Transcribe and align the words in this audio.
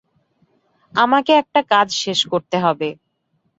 আমাকে 0.93 1.31
একটা 1.41 1.61
কাজ 1.71 1.87
শেষ 2.03 2.19
করতে 2.31 2.57
হবে। 2.63 2.89